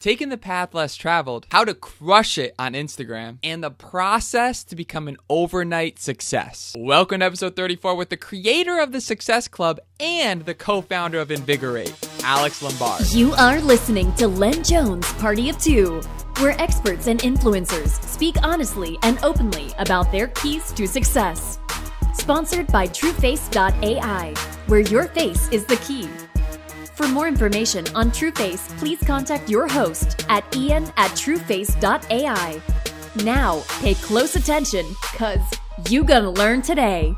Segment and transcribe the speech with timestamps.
[0.00, 4.76] taking the path less traveled, how to crush it on Instagram, and the process to
[4.76, 6.74] become an overnight success.
[6.78, 11.18] Welcome to episode 34 with the creator of the Success Club and the co founder
[11.18, 13.10] of Invigor8, Alex Lombard.
[13.10, 16.00] You are listening to Ian Jones Party of Two,
[16.38, 21.58] where experts and influencers speak honestly and openly about their keys to success.
[22.14, 24.34] Sponsored by TrueFace.ai,
[24.66, 26.08] where your face is the key.
[26.98, 32.60] For more information on TrueFace, please contact your host at ian at trueface.ai.
[33.22, 34.84] Now, pay close attention,
[35.14, 35.38] cause
[35.88, 37.16] you gonna learn today.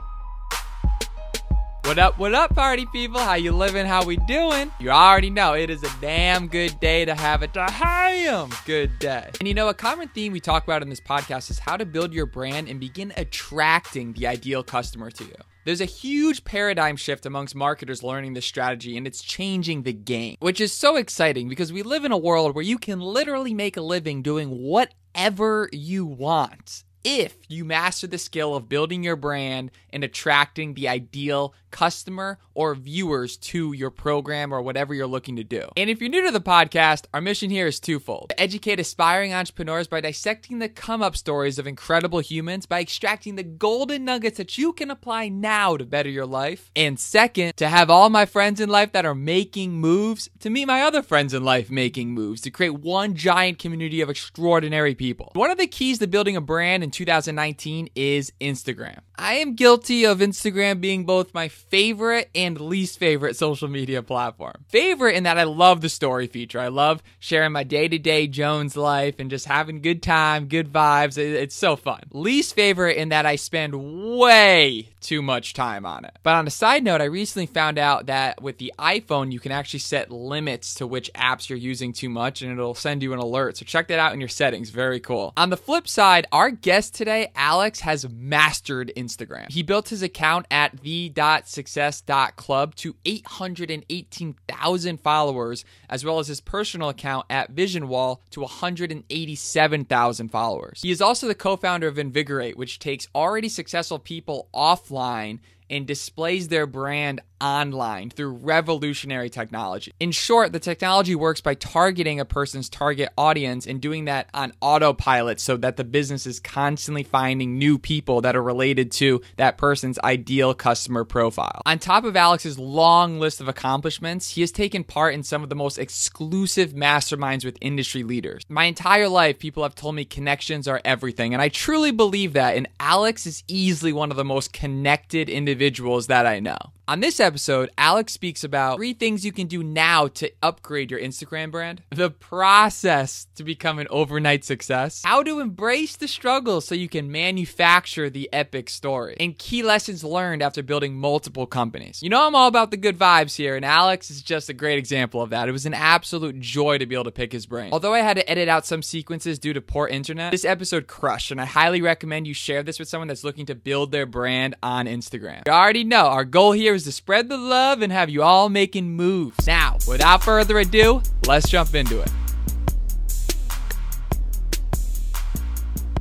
[1.85, 3.19] What up, what up, party people?
[3.19, 3.87] How you living?
[3.87, 4.71] How we doing?
[4.79, 9.31] You already know it is a damn good day to have a damn good day.
[9.41, 11.87] And you know, a common theme we talk about in this podcast is how to
[11.87, 15.35] build your brand and begin attracting the ideal customer to you.
[15.65, 20.37] There's a huge paradigm shift amongst marketers learning this strategy, and it's changing the game,
[20.41, 23.77] which is so exciting because we live in a world where you can literally make
[23.77, 29.71] a living doing whatever you want if you master the skill of building your brand
[29.93, 35.45] and attracting the ideal customer or viewers to your program or whatever you're looking to
[35.45, 35.69] do.
[35.77, 39.33] And if you're new to the podcast, our mission here is twofold to educate aspiring
[39.33, 44.39] entrepreneurs by dissecting the come up stories of incredible humans by extracting the golden nuggets
[44.39, 46.71] that you can apply now to better your life.
[46.77, 50.67] And second, to have all my friends in life that are making moves to meet
[50.67, 55.31] my other friends in life making moves to create one giant community of extraordinary people.
[55.35, 58.99] One of the keys to building a brand in 2019 is Instagram.
[59.17, 64.65] I am guilty of Instagram being both my favorite and least favorite social media platform.
[64.69, 66.59] Favorite in that I love the story feature.
[66.59, 70.73] I love sharing my day to day Jones life and just having good time, good
[70.73, 71.19] vibes.
[71.19, 72.01] It's so fun.
[72.13, 73.75] Least favorite in that I spend
[74.17, 76.19] way too much time on it.
[76.23, 79.53] But on a side note, I recently found out that with the iPhone, you can
[79.53, 83.19] actually set limits to which apps you're using too much and it'll send you an
[83.19, 83.59] alert.
[83.59, 84.71] So check that out in your settings.
[84.71, 85.35] Very cool.
[85.37, 89.51] On the flip side, our guest today, Alex, has mastered Instagram.
[89.51, 97.27] He built his account at the.success.club to 818,000 followers, as well as his personal account
[97.29, 100.81] at VisionWall to 187,000 followers.
[100.83, 105.87] He is also the co founder of Invigor8, which takes already successful people offline and
[105.87, 109.93] displays their brand online through revolutionary technology.
[110.01, 114.53] In short, the technology works by targeting a person's target audience and doing that on
[114.61, 119.59] autopilot so that the business is constantly finding new people that are related to that
[119.59, 121.63] person's ideal customer profile.
[121.67, 125.49] On top of Alex's long list of accomplishments, he has taken part in some of
[125.49, 128.43] the most exclusive masterminds with industry leaders.
[128.49, 132.57] My entire life, people have told me connections are everything, and I truly believe that,
[132.57, 136.59] and Alex is easily one of the most connected individuals that I know.
[136.91, 140.99] On this episode, Alex speaks about three things you can do now to upgrade your
[140.99, 146.75] Instagram brand, the process to become an overnight success, how to embrace the struggle so
[146.75, 152.03] you can manufacture the epic story, and key lessons learned after building multiple companies.
[152.03, 154.77] You know, I'm all about the good vibes here, and Alex is just a great
[154.77, 155.49] example of that.
[155.49, 157.71] It was an absolute joy to be able to pick his brain.
[157.73, 161.31] Although I had to edit out some sequences due to poor internet, this episode crushed,
[161.31, 164.57] and I highly recommend you share this with someone that's looking to build their brand
[164.61, 165.43] on Instagram.
[165.47, 168.49] You already know our goal here is to spread the love and have you all
[168.49, 169.47] making moves.
[169.47, 172.11] Now, without further ado, let's jump into it.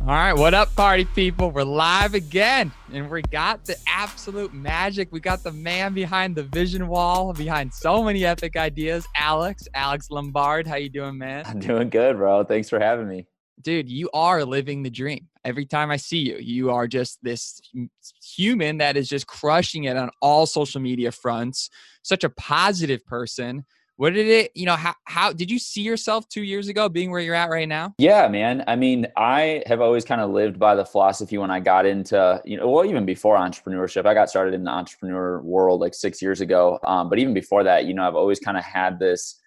[0.02, 1.52] All right, what up, party people?
[1.52, 5.10] We're live again, and we got the absolute magic.
[5.12, 9.06] We got the man behind the vision wall, behind so many epic ideas.
[9.16, 11.44] Alex, Alex Lombard, how you doing, man?
[11.46, 12.44] I'm doing good, bro.
[12.44, 13.28] Thanks for having me.
[13.62, 15.28] Dude, you are living the dream.
[15.44, 17.62] Every time I see you, you are just this
[18.24, 21.70] human that is just crushing it on all social media fronts.
[22.02, 23.66] Such a positive person.
[23.98, 27.12] What did it you know how, how did you see yourself two years ago being
[27.12, 27.96] where you're at right now?
[27.98, 28.64] Yeah man.
[28.66, 32.42] I mean i have always kind of lived by the philosophy when i got into
[32.46, 34.06] you know well even before entrepreneurship.
[34.06, 36.80] I got started in the entrepreneur world like six years ago.
[36.86, 39.42] Um, but even before that you know i've always kind of had this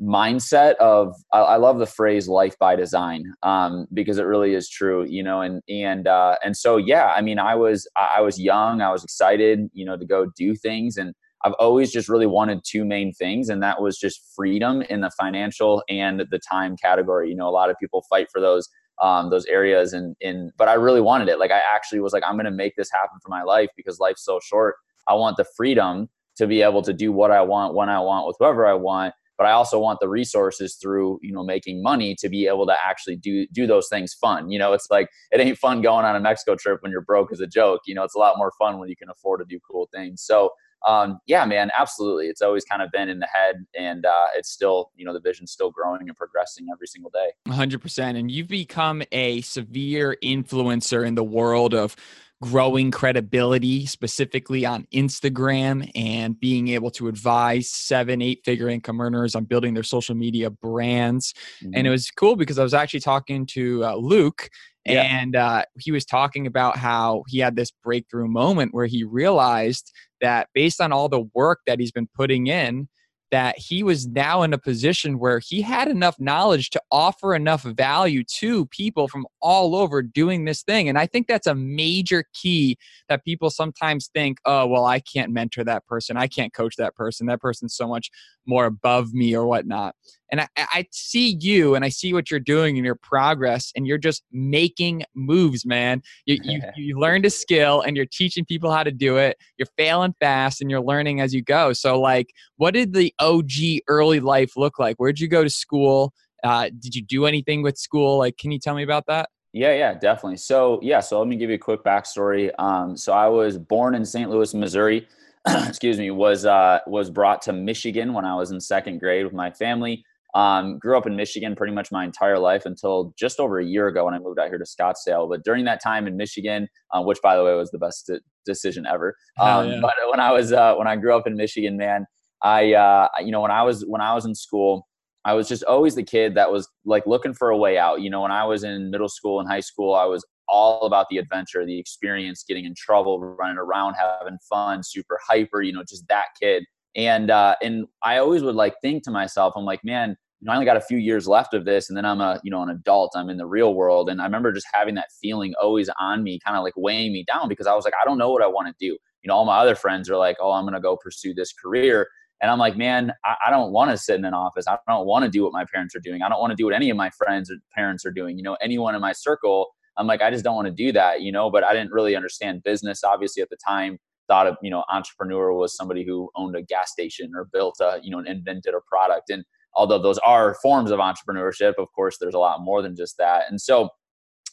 [0.00, 4.66] mindset of I, I, love the phrase life by design um, because it really is
[4.66, 8.40] true you know and and uh, and so yeah i mean i was i was
[8.40, 12.26] young i was excited you know to go do things and I've always just really
[12.26, 16.76] wanted two main things, and that was just freedom in the financial and the time
[16.76, 17.30] category.
[17.30, 18.68] You know, a lot of people fight for those
[19.00, 21.38] um, those areas, and in but I really wanted it.
[21.38, 24.24] Like I actually was like, I'm to make this happen for my life because life's
[24.24, 24.76] so short.
[25.08, 28.26] I want the freedom to be able to do what I want when I want
[28.26, 29.14] with whoever I want.
[29.40, 32.76] But I also want the resources through you know making money to be able to
[32.84, 34.50] actually do do those things fun.
[34.50, 37.32] You know, it's like it ain't fun going on a Mexico trip when you're broke
[37.32, 37.80] as a joke.
[37.86, 40.20] You know, it's a lot more fun when you can afford to do cool things.
[40.20, 40.50] So
[40.86, 42.26] um, yeah, man, absolutely.
[42.26, 45.20] It's always kind of been in the head, and uh, it's still, you know, the
[45.20, 47.30] vision's still growing and progressing every single day.
[47.48, 48.18] 100%.
[48.18, 51.96] And you've become a severe influencer in the world of
[52.42, 59.34] growing credibility, specifically on Instagram, and being able to advise seven, eight figure income earners
[59.34, 61.34] on building their social media brands.
[61.62, 61.72] Mm-hmm.
[61.74, 64.48] And it was cool because I was actually talking to uh, Luke
[64.86, 65.02] yeah.
[65.02, 69.92] And uh, he was talking about how he had this breakthrough moment where he realized
[70.20, 72.88] that based on all the work that he's been putting in,
[73.30, 77.62] that he was now in a position where he had enough knowledge to offer enough
[77.62, 80.88] value to people from all over doing this thing.
[80.88, 82.76] And I think that's a major key
[83.08, 86.16] that people sometimes think, oh, well, I can't mentor that person.
[86.16, 87.26] I can't coach that person.
[87.26, 88.10] That person's so much
[88.46, 89.94] more above me or whatnot.
[90.30, 93.86] And I, I see you and I see what you're doing and your progress, and
[93.86, 96.02] you're just making moves, man.
[96.26, 99.36] You, you, you learned a skill and you're teaching people how to do it.
[99.56, 101.72] You're failing fast and you're learning as you go.
[101.72, 104.96] So, like, what did the OG early life look like?
[104.96, 106.12] Where'd you go to school?
[106.42, 108.18] Uh, did you do anything with school?
[108.18, 109.28] Like, can you tell me about that?
[109.52, 110.36] Yeah, yeah, definitely.
[110.36, 112.52] So, yeah, so let me give you a quick backstory.
[112.58, 114.30] Um, so, I was born in St.
[114.30, 115.08] Louis, Missouri.
[115.66, 119.32] excuse me, was uh, was brought to Michigan when I was in second grade with
[119.32, 120.04] my family.
[120.34, 123.88] Um, grew up in Michigan pretty much my entire life until just over a year
[123.88, 125.28] ago when I moved out here to Scottsdale.
[125.28, 128.20] But during that time in Michigan, uh, which by the way was the best de-
[128.46, 129.16] decision ever.
[129.40, 129.78] Um, yeah.
[129.80, 132.06] But when I was uh, when I grew up in Michigan, man,
[132.42, 134.86] I uh, you know when I was when I was in school,
[135.24, 138.00] I was just always the kid that was like looking for a way out.
[138.00, 141.06] You know, when I was in middle school and high school, I was all about
[141.10, 145.84] the adventure, the experience, getting in trouble, running around, having fun, super hyper, you know,
[145.88, 146.64] just that kid.
[146.96, 150.52] And uh, and I always would like think to myself, I'm like, man, you know,
[150.52, 152.62] I only got a few years left of this, and then I'm a you know
[152.62, 153.12] an adult.
[153.14, 156.40] I'm in the real world, and I remember just having that feeling always on me,
[156.44, 158.46] kind of like weighing me down because I was like, I don't know what I
[158.46, 158.96] want to do.
[159.22, 162.08] You know, all my other friends are like, oh, I'm gonna go pursue this career.
[162.42, 164.64] And I'm like, man, I, I don't want to sit in an office.
[164.66, 166.22] I don't want to do what my parents are doing.
[166.22, 168.38] I don't want to do what any of my friends or parents are doing.
[168.38, 169.68] You know, anyone in my circle
[170.00, 172.16] I'm like, I just don't want to do that, you know, but I didn't really
[172.16, 173.04] understand business.
[173.04, 173.98] Obviously at the time,
[174.30, 177.98] thought of, you know, entrepreneur was somebody who owned a gas station or built a,
[178.02, 179.28] you know, and invented a product.
[179.28, 179.44] And
[179.74, 183.44] although those are forms of entrepreneurship, of course, there's a lot more than just that.
[183.50, 183.90] And so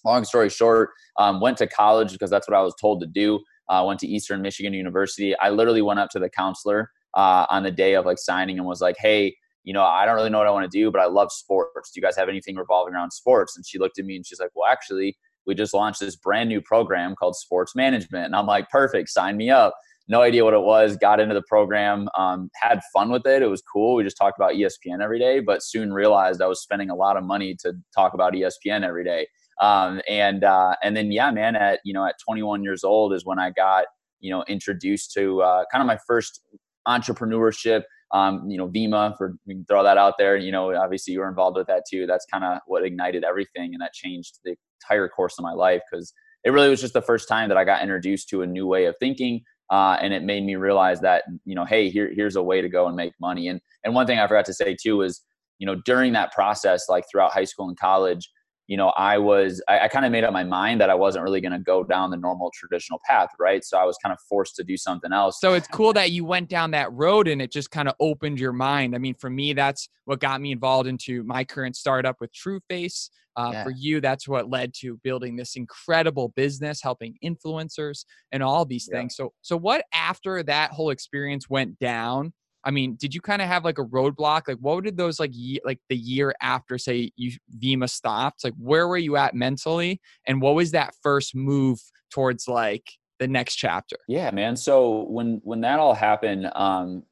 [0.03, 3.39] long story short, um, went to college because that's what I was told to do.
[3.69, 5.37] Uh, went to Eastern Michigan University.
[5.37, 8.67] I literally went up to the counselor uh, on the day of like signing and
[8.67, 11.01] was like, Hey, you know, I don't really know what I want to do, but
[11.01, 11.91] I love sports.
[11.91, 13.57] Do you guys have anything revolving around sports?
[13.57, 16.49] And she looked at me and she's like, Well, actually, we just launched this brand
[16.49, 18.25] new program called sports management.
[18.25, 19.73] And i'm like perfect sign me up.
[20.09, 23.41] No idea what it was got into the program um, had fun with it.
[23.41, 23.95] It was cool.
[23.95, 27.17] We just talked about espn every day but soon realized i was spending a lot
[27.17, 29.27] of money to talk about espn every day.
[29.59, 33.25] Um, and uh, and then yeah man at you know at 21 years old is
[33.25, 33.85] when i got
[34.19, 36.41] you know introduced to uh, kind of my first
[36.87, 37.83] entrepreneurship.
[38.13, 40.37] Um, you know, Vemma for we can throw that out there.
[40.37, 42.07] You know, obviously you were involved with that too.
[42.07, 45.81] That's kind of what ignited everything, and that changed the entire course of my life
[45.89, 46.13] because
[46.43, 48.85] it really was just the first time that I got introduced to a new way
[48.85, 49.41] of thinking.
[49.69, 52.69] Uh, and it made me realize that you know, hey, here here's a way to
[52.69, 53.47] go and make money.
[53.49, 55.21] And and one thing I forgot to say too is,
[55.59, 58.29] you know, during that process, like throughout high school and college,
[58.67, 61.23] you know, I was, I, I kind of made up my mind that I wasn't
[61.23, 63.63] really going to go down the normal traditional path, right?
[63.63, 65.39] So I was kind of forced to do something else.
[65.39, 68.39] So it's cool that you went down that road and it just kind of opened
[68.39, 68.93] your mind.
[68.93, 73.09] I mean, for me, that's what got me involved into my current startup with TrueFace.
[73.37, 73.63] Uh, yeah.
[73.63, 78.87] For you, that's what led to building this incredible business, helping influencers and all these
[78.91, 79.15] things.
[79.17, 79.25] Yeah.
[79.25, 82.33] So, so what after that whole experience went down?
[82.67, 84.49] I mean, did you kind of have like a roadblock?
[84.49, 88.43] Like, what did those like ye- like the year after say you Vemma stopped?
[88.43, 91.79] Like, where were you at mentally, and what was that first move
[92.11, 92.83] towards like
[93.19, 93.95] the next chapter?
[94.09, 94.57] Yeah, man.
[94.57, 97.03] So when when that all happened, um,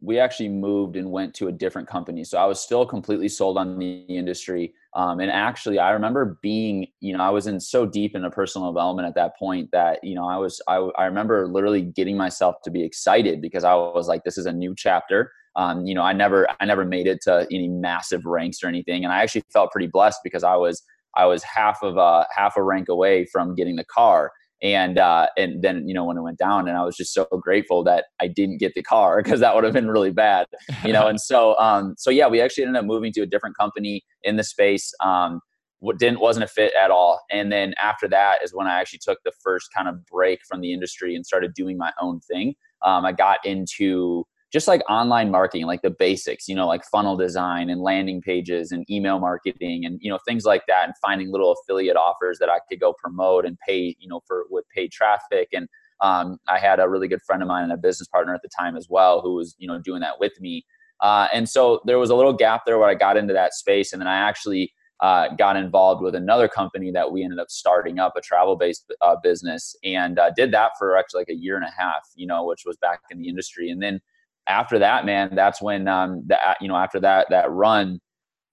[0.00, 2.24] we actually moved and went to a different company.
[2.24, 4.74] So I was still completely sold on the industry.
[4.98, 8.30] Um, and actually, I remember being, you know, I was in so deep in a
[8.32, 12.16] personal development at that point that, you know, I was, I, I remember literally getting
[12.16, 15.30] myself to be excited because I was like, this is a new chapter.
[15.54, 19.04] Um, you know, I never, I never made it to any massive ranks or anything.
[19.04, 20.82] And I actually felt pretty blessed because I was,
[21.16, 25.26] I was half of a half a rank away from getting the car and uh,
[25.36, 28.06] and then you know when it went down and i was just so grateful that
[28.20, 30.46] i didn't get the car because that would have been really bad
[30.84, 31.06] you know?
[31.08, 34.36] And so um so yeah we actually ended up moving to a different company in
[34.36, 35.40] the space um
[35.80, 37.20] what didn't wasn't a fit at all.
[37.30, 40.60] And then after that is when i actually took the first kind of break from
[40.60, 42.54] the industry and started doing my own thing.
[42.84, 47.16] Um, i got into just like online marketing, like the basics, you know, like funnel
[47.16, 50.86] design and landing pages and email marketing and, you know, things like that.
[50.86, 54.44] And finding little affiliate offers that I could go promote and pay, you know, for
[54.50, 55.48] with paid traffic.
[55.52, 55.68] And
[56.00, 58.48] um, I had a really good friend of mine and a business partner at the
[58.48, 60.64] time as well who was, you know, doing that with me.
[61.00, 63.92] Uh, and so there was a little gap there where I got into that space,
[63.92, 67.98] and then I actually uh, got involved with another company that we ended up starting
[67.98, 71.54] up a travel based uh, business and uh, did that for actually like a year
[71.54, 73.70] and a half, you know, which was back in the industry.
[73.70, 74.00] And then
[74.48, 78.00] after that, man, that's when um, that you know after that that run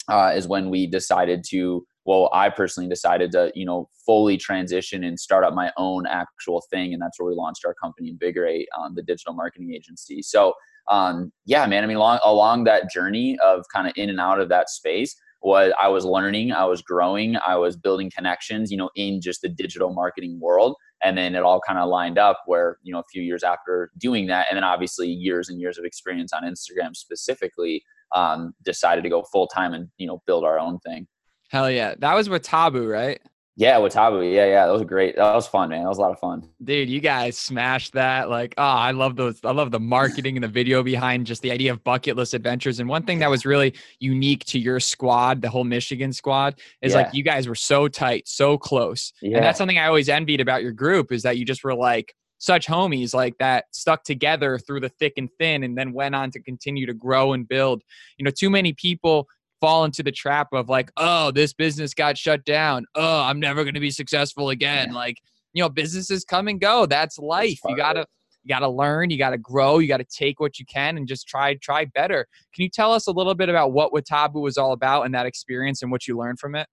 [0.09, 1.85] uh, is when we decided to.
[2.07, 6.63] Well, I personally decided to you know fully transition and start up my own actual
[6.69, 10.21] thing, and that's where we launched our company Invigor8, um, the digital marketing agency.
[10.21, 10.53] So
[10.89, 14.39] um, yeah, man, I mean, along along that journey of kind of in and out
[14.39, 18.77] of that space was I was learning, I was growing, I was building connections, you
[18.77, 20.75] know, in just the digital marketing world.
[21.03, 23.91] And then it all kind of lined up where, you know, a few years after
[23.99, 27.83] doing that, and then obviously years and years of experience on Instagram specifically,
[28.15, 31.05] um, decided to go full time and, you know, build our own thing.
[31.49, 31.93] Hell yeah.
[31.99, 33.21] That was Watabu, right?
[33.57, 34.33] Yeah, Watabu.
[34.33, 34.65] Yeah, yeah.
[34.65, 35.15] That was great.
[35.15, 35.83] That was fun, man.
[35.83, 36.49] That was a lot of fun.
[36.61, 38.29] Dude, you guys smashed that.
[38.29, 39.39] Like, oh, I love those.
[39.45, 42.81] I love the marketing and the video behind just the idea of bucket list adventures.
[42.81, 46.91] And one thing that was really unique to your squad, the whole Michigan squad, is
[46.91, 47.03] yeah.
[47.03, 49.13] like you guys were so tight, so close.
[49.21, 49.37] Yeah.
[49.37, 52.13] And that's something I always envied about your group is that you just were like
[52.39, 56.29] such homies like that stuck together through the thick and thin and then went on
[56.31, 57.81] to continue to grow and build.
[58.17, 59.27] You know, too many people
[59.65, 62.85] fall into the trap of like, oh, this business got shut down.
[62.93, 64.89] Oh, I'm never going to be successful again.
[64.89, 64.95] Yeah.
[64.95, 65.17] Like,
[65.53, 66.85] you know, businesses come and go.
[66.85, 67.59] That's life.
[67.67, 68.05] You got to
[68.43, 70.97] you got to learn, you got to grow, you got to take what you can
[70.97, 72.27] and just try try better.
[72.53, 75.25] Can you tell us a little bit about what Watabu was all about and that
[75.25, 76.67] experience and what you learned from it?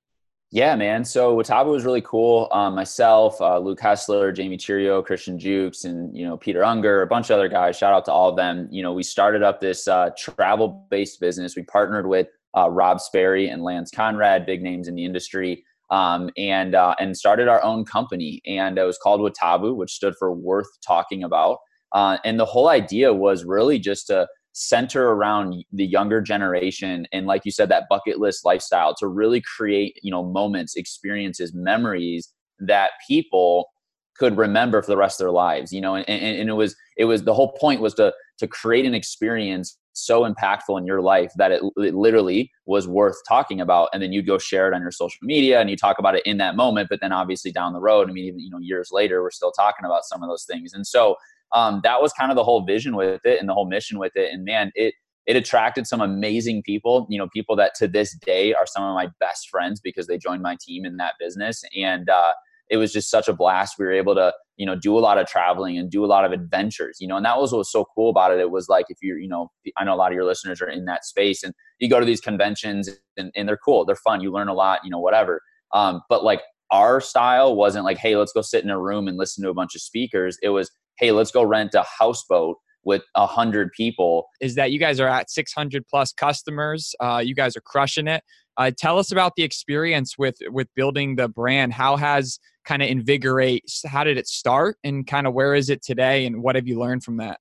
[0.51, 1.03] Yeah, man.
[1.03, 2.49] So Watabu was really cool.
[2.53, 7.07] Um, myself, uh, Luke Hessler, Jamie Cheerio, Christian Jukes, and you know Peter Unger, a
[7.07, 7.79] bunch of other guys.
[7.79, 8.69] Shout out to all of them.
[8.71, 11.57] You know, we started up this uh, travel-based business.
[11.57, 16.31] We partnered with uh, Rob Sperry and Lance Conrad, big names in the industry, um,
[16.37, 18.41] and uh, and started our own company.
[18.47, 21.59] And it was called Watabu, which stood for Worth Talking About.
[21.93, 27.27] Uh, and the whole idea was really just to center around the younger generation and
[27.27, 32.29] like you said that bucket list lifestyle to really create you know moments experiences memories
[32.59, 33.71] that people
[34.15, 36.77] could remember for the rest of their lives you know and, and, and it was
[36.99, 41.01] it was the whole point was to to create an experience so impactful in your
[41.01, 43.89] life that it, it, literally was worth talking about.
[43.93, 46.23] And then you'd go share it on your social media and you talk about it
[46.25, 48.91] in that moment but then obviously down the road i mean even you know years
[48.93, 50.73] later we're still talking about some of those things.
[50.73, 51.17] And so
[51.53, 54.13] um, that was kind of the whole vision with it and the whole mission with
[54.17, 54.33] it.
[54.33, 54.95] And man it
[55.27, 57.07] it attracted some amazing people.
[57.09, 60.19] You know people that to this day are some of my best friends because they
[60.19, 61.63] joined my team in that business.
[61.77, 62.33] And uh,
[62.73, 63.77] it was just such a blast.
[63.79, 66.25] We were able to, you know, do a lot of traveling and do a lot
[66.25, 68.41] of adventures, you know, and that was what was so cool about it.
[68.41, 70.71] It was like if you're, you know, I know a lot of your listeners are
[70.71, 72.89] in that space and you go to these conventions
[73.19, 75.43] and, and they're cool, they're fun, you learn a lot, you know, whatever.
[75.75, 79.19] Um, but like our style wasn't like, hey, let's go sit in a room and
[79.19, 80.39] listen to a bunch of speakers.
[80.43, 84.25] It was, hey, let's go rent a houseboat with a hundred people.
[84.41, 86.95] Is that you guys are at 600 plus customers?
[86.99, 88.25] Uh, you guys are crushing it.
[88.57, 91.73] Uh, tell us about the experience with with building the brand.
[91.73, 93.87] How has kind of Invigor8?
[93.87, 96.79] How did it start, and kind of where is it today, and what have you
[96.79, 97.39] learned from that?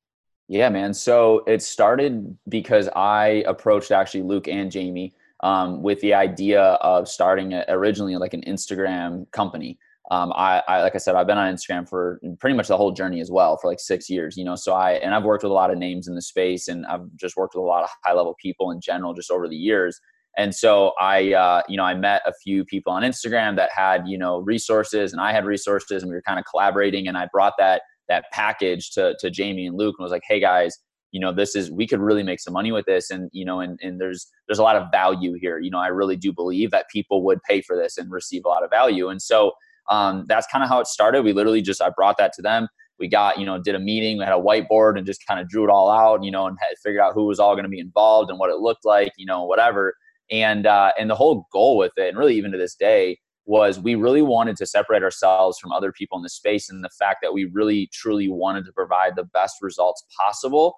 [0.48, 0.94] Yeah, man.
[0.94, 7.08] So it started because I approached actually Luke and Jamie um, with the idea of
[7.08, 9.80] starting originally like an Instagram company.
[10.10, 12.92] Um, I, I, like I said, I've been on Instagram for pretty much the whole
[12.92, 14.56] journey as well for like six years, you know.
[14.56, 17.06] So I and I've worked with a lot of names in the space, and I've
[17.16, 20.02] just worked with a lot of high level people in general just over the years.
[20.38, 24.08] And so I, uh, you know, I met a few people on Instagram that had,
[24.08, 27.08] you know, resources, and I had resources, and we were kind of collaborating.
[27.08, 30.40] And I brought that that package to to Jamie and Luke, and was like, "Hey
[30.40, 30.78] guys,
[31.12, 33.60] you know, this is we could really make some money with this, and you know,
[33.60, 35.60] and and there's there's a lot of value here.
[35.60, 38.50] You know, I really do believe that people would pay for this and receive a
[38.50, 39.10] lot of value.
[39.10, 39.52] And so
[39.90, 41.24] um, that's kind of how it started.
[41.24, 42.70] We literally just I brought that to them.
[42.98, 44.20] We got, you know, did a meeting.
[44.20, 46.56] We had a whiteboard and just kind of drew it all out, you know, and
[46.62, 49.12] had figured out who was all going to be involved and what it looked like,
[49.18, 49.96] you know, whatever
[50.32, 53.80] and uh, and the whole goal with it and really even to this day was
[53.80, 57.20] we really wanted to separate ourselves from other people in the space and the fact
[57.22, 60.78] that we really truly wanted to provide the best results possible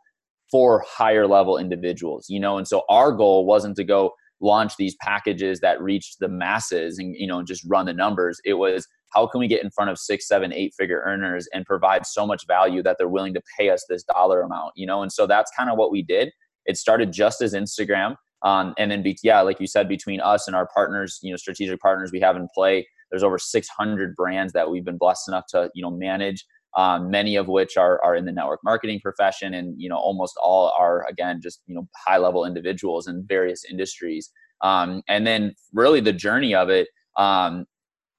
[0.50, 2.58] for higher level individuals you know?
[2.58, 7.16] And so our goal wasn't to go launch these packages that reached the masses and
[7.16, 8.42] you know just run the numbers.
[8.44, 11.66] It was how can we get in front of six seven eight figure earners and
[11.66, 15.02] provide so much value that they're willing to pay us this dollar amount you know?
[15.04, 16.32] And so that's kind of what we did.
[16.66, 20.56] It started just as instagram um, and then, yeah, like you said, between us and
[20.56, 24.70] our partners, you know, strategic partners we have in play, there's over 600 brands that
[24.70, 26.46] we've been blessed enough to, you know, manage.
[26.76, 30.34] Um, many of which are are in the network marketing profession, and you know, almost
[30.42, 34.32] all are again just you know high level individuals in various industries.
[34.62, 37.66] Um, and then, really, the journey of it, um,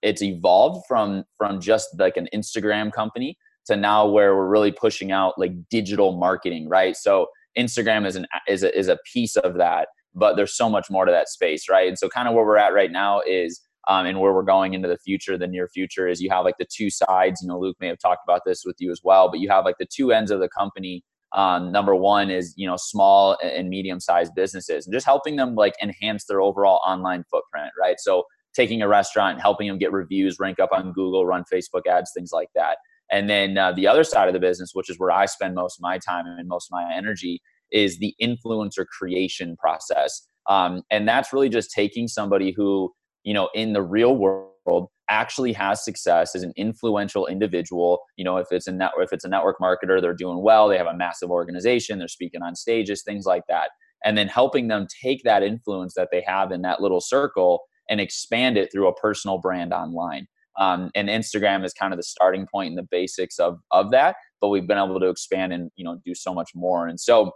[0.03, 5.11] it's evolved from from just like an Instagram company to now where we're really pushing
[5.11, 6.97] out like digital marketing, right?
[6.97, 7.27] So
[7.59, 11.05] Instagram is an is a, is a piece of that, but there's so much more
[11.05, 11.89] to that space, right?
[11.89, 14.75] And so kind of where we're at right now is um, and where we're going
[14.75, 17.43] into the future, the near future is you have like the two sides.
[17.43, 19.65] You know, Luke may have talked about this with you as well, but you have
[19.65, 21.05] like the two ends of the company.
[21.33, 25.55] Um, number one is you know small and medium sized businesses and just helping them
[25.55, 27.97] like enhance their overall online footprint, right?
[27.99, 32.13] So taking a restaurant, helping them get reviews, rank up on Google, run Facebook ads,
[32.15, 32.79] things like that.
[33.11, 35.79] And then uh, the other side of the business, which is where I spend most
[35.79, 37.43] of my time and most of my energy,
[37.75, 40.27] is the influencer creation process.
[40.49, 42.93] Um, and that's really just taking somebody who,
[43.25, 48.01] you know, in the real world actually has success as an influential individual.
[48.17, 50.79] You know, if it's a network, if it's a network marketer, they're doing well, they
[50.79, 53.71] have a massive organization, they're speaking on stages, things like that.
[54.05, 58.01] And then helping them take that influence that they have in that little circle and
[58.01, 60.27] expand it through a personal brand online.
[60.59, 64.17] Um, and Instagram is kind of the starting point and the basics of of that.
[64.41, 66.87] But we've been able to expand and you know do so much more.
[66.87, 67.33] And so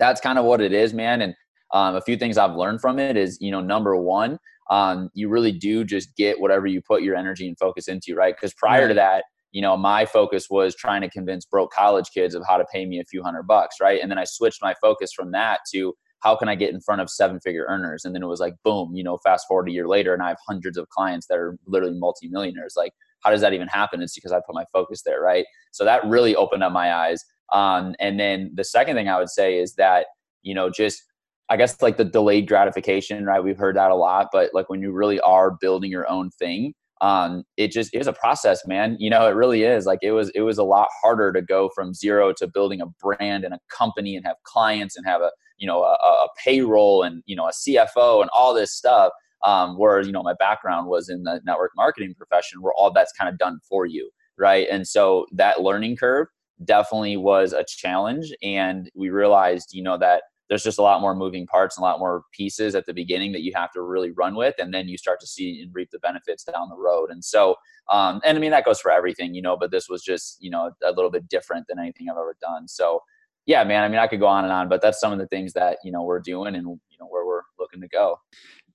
[0.00, 1.22] that's kind of what it is, man.
[1.22, 1.34] And
[1.72, 4.38] um, a few things I've learned from it is you know number one,
[4.70, 8.34] um, you really do just get whatever you put your energy and focus into, right?
[8.34, 12.34] Because prior to that, you know, my focus was trying to convince broke college kids
[12.34, 14.00] of how to pay me a few hundred bucks, right?
[14.00, 17.00] And then I switched my focus from that to how can I get in front
[17.00, 18.04] of seven figure earners?
[18.04, 20.28] And then it was like, boom, you know, fast forward a year later and I
[20.28, 22.74] have hundreds of clients that are literally multimillionaires.
[22.76, 22.92] Like,
[23.24, 24.02] how does that even happen?
[24.02, 25.46] It's because I put my focus there, right?
[25.72, 27.24] So that really opened up my eyes.
[27.52, 30.06] Um, and then the second thing I would say is that,
[30.42, 31.02] you know, just
[31.48, 33.42] I guess like the delayed gratification, right?
[33.42, 36.74] We've heard that a lot, but like when you really are building your own thing,
[37.00, 38.96] um, it just is a process, man.
[39.00, 39.84] You know, it really is.
[39.84, 42.86] Like it was, it was a lot harder to go from zero to building a
[43.00, 47.02] brand and a company and have clients and have a you know a, a payroll
[47.02, 49.12] and you know a CFO and all this stuff.
[49.42, 53.12] Um, where you know my background was in the network marketing profession, where all that's
[53.12, 54.66] kind of done for you, right?
[54.70, 56.26] And so that learning curve
[56.64, 61.14] definitely was a challenge, and we realized you know that there's just a lot more
[61.14, 64.10] moving parts and a lot more pieces at the beginning that you have to really
[64.10, 67.08] run with and then you start to see and reap the benefits down the road
[67.10, 67.54] and so
[67.88, 70.50] um, and i mean that goes for everything you know but this was just you
[70.50, 73.00] know a little bit different than anything i've ever done so
[73.46, 75.26] yeah, man, I mean, I could go on and on, but that's some of the
[75.26, 78.20] things that, you know, we're doing and, you know, where we're looking to go.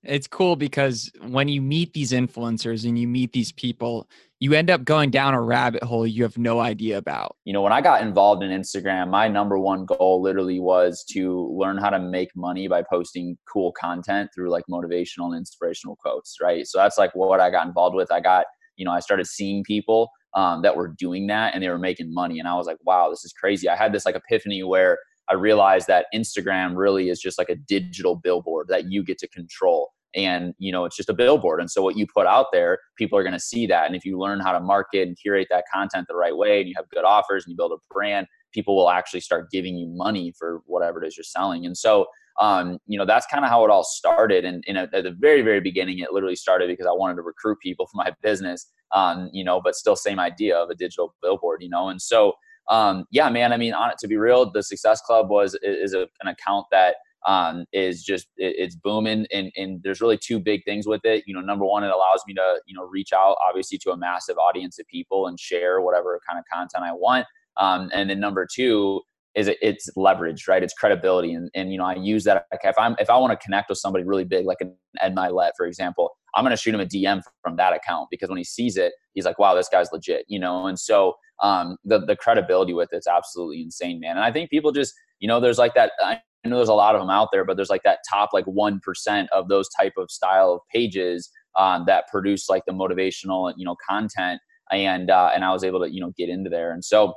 [0.04, 4.08] It's cool because when you meet these influencers and you meet these people,
[4.39, 7.38] you end up going down a rabbit hole you have no idea about.
[7.45, 11.56] You know, when I got involved in Instagram, my number one goal literally was to
[11.58, 16.38] learn how to make money by posting cool content through like motivational and inspirational quotes,
[16.41, 16.67] right?
[16.67, 18.12] So that's like what I got involved with.
[18.12, 18.45] I got,
[18.76, 22.13] you know, I started seeing people um, that were doing that and they were making
[22.13, 22.38] money.
[22.39, 23.69] And I was like, wow, this is crazy.
[23.69, 27.56] I had this like epiphany where I realized that Instagram really is just like a
[27.56, 29.91] digital billboard that you get to control.
[30.15, 31.60] And you know, it's just a billboard.
[31.60, 33.88] And so what you put out there, people are going to see that.
[33.88, 36.69] And if you learn how to market and curate that content the right way, and
[36.69, 39.88] you have good offers and you build a brand, people will actually start giving you
[39.88, 41.65] money for whatever it is you're selling.
[41.65, 42.08] And so
[42.39, 44.43] um, you know, that's kind of how it all started.
[44.43, 47.60] And, and at, the very, very beginning, it literally started because I wanted to recruit
[47.62, 51.62] people for my business, um, you know, but still same idea of a digital billboard,
[51.62, 51.89] you know?
[51.89, 52.34] And so,
[52.69, 55.93] um, yeah, man, I mean, on it to be real, the Success Club was, is
[55.93, 56.95] a, an account that
[57.28, 61.24] um, is just it, it's booming and, and there's really two big things with it
[61.26, 63.98] you know number one it allows me to you know reach out obviously to a
[63.98, 67.26] massive audience of people and share whatever kind of content i want
[67.58, 69.02] um, and then number two
[69.36, 70.64] is it, it's leverage, right?
[70.64, 72.46] It's credibility, and and you know I use that.
[72.52, 75.16] Like if I'm if I want to connect with somebody really big, like an Ed
[75.16, 78.38] Mylett, for example, I'm going to shoot him a DM from that account because when
[78.38, 80.68] he sees it, he's like, wow, this guy's legit, you know.
[80.68, 84.12] And so um, the the credibility with it's absolutely insane, man.
[84.12, 85.92] And I think people just you know there's like that.
[86.00, 88.46] I know there's a lot of them out there, but there's like that top like
[88.46, 93.54] one percent of those type of style of pages um, that produce like the motivational
[93.58, 94.40] you know content,
[94.72, 97.14] and uh, and I was able to you know get into there, and so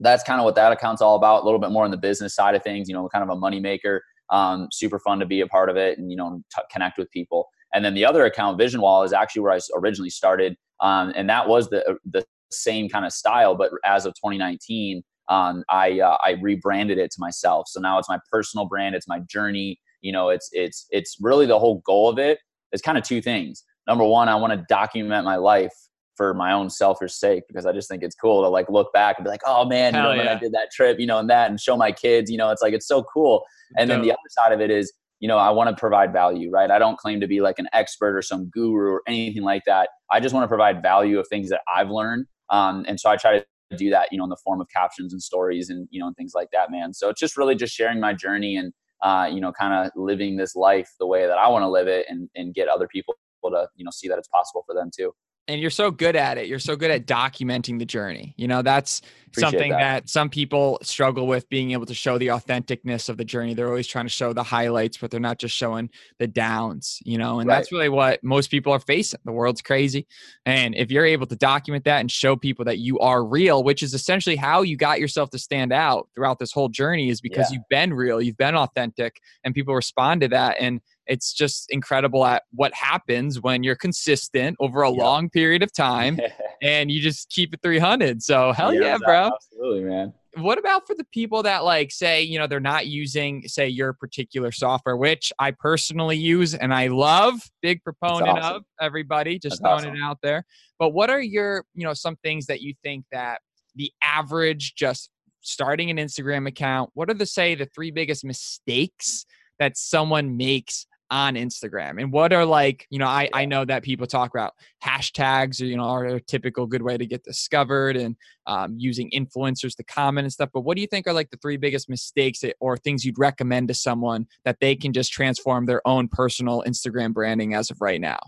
[0.00, 1.42] that's kind of what that account's all about.
[1.42, 3.38] A little bit more on the business side of things, you know, kind of a
[3.38, 4.02] money maker.
[4.30, 7.10] Um, super fun to be a part of it and you know t- connect with
[7.10, 7.48] people.
[7.74, 11.28] And then the other account, Vision Wall, is actually where I originally started, um, and
[11.28, 13.54] that was the the same kind of style.
[13.54, 17.68] But as of 2019, um, I uh, I rebranded it to myself.
[17.68, 18.94] So now it's my personal brand.
[18.94, 19.80] It's my journey.
[20.00, 22.32] You know, it's it's it's really the whole goal of it.
[22.32, 22.38] it
[22.72, 23.64] is kind of two things.
[23.86, 25.72] Number one, I want to document my life
[26.16, 29.16] for my own selfish sake because I just think it's cool to like look back
[29.18, 30.18] and be like, oh man, you know, yeah.
[30.18, 32.50] when I did that trip, you know, and that and show my kids, you know,
[32.50, 33.44] it's like it's so cool.
[33.76, 36.50] And then the other side of it is, you know, I want to provide value,
[36.50, 36.70] right?
[36.70, 39.88] I don't claim to be like an expert or some guru or anything like that.
[40.12, 42.26] I just want to provide value of things that I've learned.
[42.50, 45.12] Um, and so I try to do that, you know, in the form of captions
[45.12, 46.94] and stories and, you know, and things like that, man.
[46.94, 50.36] So it's just really just sharing my journey and, uh, you know, kind of living
[50.36, 53.14] this life the way that I want to live it and, and get other people
[53.44, 55.12] to, you know, see that it's possible for them too.
[55.48, 56.46] and you're so good at it.
[56.46, 58.34] You're so good at documenting the journey.
[58.36, 59.02] You know, that's
[59.34, 59.78] Appreciate something that.
[59.78, 60.08] that.
[60.08, 63.54] some people struggle with being able to show the authenticness of the journey.
[63.54, 67.18] They're always trying to show the highlights, but they're not just showing the downs, you
[67.18, 69.20] know, and that's really what most people are facing.
[69.24, 70.06] The world's crazy.
[70.46, 73.82] And if you're able to document that and show people that you are real, which
[73.82, 77.50] is essentially how you got yourself to stand out throughout this whole journey, is because
[77.50, 77.56] Yeah.
[77.56, 80.56] you've been real, you've been authentic, and people respond to that.
[80.60, 84.98] And it's just incredible at what happens when you're consistent over a Yep.
[84.98, 86.18] long period of time
[86.62, 88.22] and you just keep it 300.
[88.22, 89.30] So hell yeah, bro.
[89.34, 90.12] Absolutely, man.
[90.36, 93.92] What about for the people that like say, you know, they're not using say your
[93.92, 98.56] particular software, which I personally use and I love, big proponent awesome.
[98.56, 99.96] of everybody, just That's throwing awesome.
[99.96, 100.44] it out there.
[100.78, 103.40] But what are your, you know, some things that you think that
[103.76, 109.26] the average just starting an Instagram account, what are the say the three biggest mistakes
[109.58, 112.02] that someone makes on Instagram?
[112.02, 115.66] And what are like, you know, I, I know that people talk about hashtags or,
[115.66, 118.16] you know, are a typical good way to get discovered and
[118.48, 120.50] um, using influencers to comment and stuff.
[120.52, 123.16] But what do you think are like the three biggest mistakes that, or things you'd
[123.16, 127.80] recommend to someone that they can just transform their own personal Instagram branding as of
[127.80, 128.18] right now?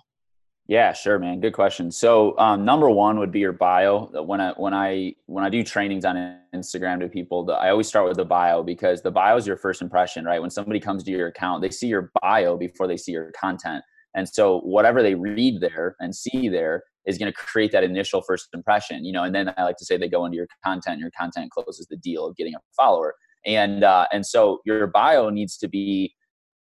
[0.68, 1.38] Yeah, sure, man.
[1.40, 1.92] Good question.
[1.92, 4.07] So, um, number one would be your bio.
[4.24, 7.87] When I when I when I do trainings on Instagram to people, the, I always
[7.87, 10.40] start with the bio because the bio is your first impression, right?
[10.40, 13.85] When somebody comes to your account, they see your bio before they see your content,
[14.16, 18.20] and so whatever they read there and see there is going to create that initial
[18.20, 19.22] first impression, you know.
[19.22, 20.98] And then I like to say they go into your content.
[20.98, 25.31] Your content closes the deal of getting a follower, and uh, and so your bio
[25.31, 26.15] needs to be